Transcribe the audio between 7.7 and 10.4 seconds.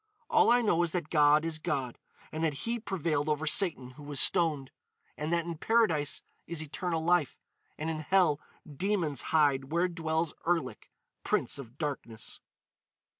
and in hell demons hide where dwells